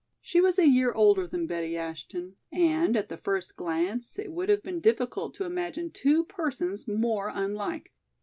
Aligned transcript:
She 0.19 0.41
was 0.41 0.57
a 0.57 0.65
year 0.67 0.91
older 0.93 1.27
than 1.27 1.45
Betty 1.45 1.77
Ashton 1.77 2.35
and 2.51 2.97
at 2.97 3.07
the 3.07 3.19
first 3.19 3.55
glance 3.55 4.17
it 4.17 4.31
would 4.31 4.49
have 4.49 4.63
been 4.63 4.79
difficult 4.79 5.35
to 5.35 5.45
imagine 5.45 5.91
two 5.91 6.23
persons 6.25 6.87
more 6.87 7.31
unlike. 7.31 7.91